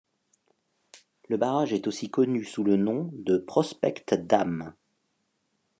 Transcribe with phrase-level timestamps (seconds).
[1.29, 4.73] Le barrage est aussi connu sous le nom de Prospect Dam.